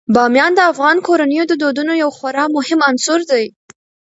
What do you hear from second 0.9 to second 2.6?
کورنیو د دودونو یو خورا